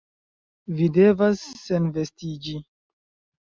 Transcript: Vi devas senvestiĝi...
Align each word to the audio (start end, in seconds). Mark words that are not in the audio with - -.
Vi 0.79 0.87
devas 0.95 1.43
senvestiĝi... 1.67 2.57